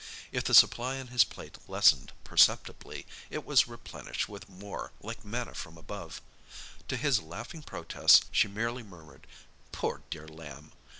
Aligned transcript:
If 0.31 0.45
the 0.45 0.55
supply 0.55 0.99
on 0.99 1.09
his 1.09 1.23
plate 1.23 1.59
lessened 1.69 2.11
perceptibly, 2.23 3.05
it 3.29 3.45
was 3.45 3.67
replenished 3.67 4.27
with 4.27 4.49
more, 4.49 4.91
like 4.99 5.23
manna 5.23 5.53
from 5.53 5.77
above. 5.77 6.23
To 6.87 6.97
his 6.97 7.21
laughing 7.21 7.61
protests 7.61 8.25
she 8.31 8.47
merely 8.47 8.81
murmured, 8.81 9.27
"Poor 9.71 10.01
dear 10.09 10.27
lamb!" 10.27 10.71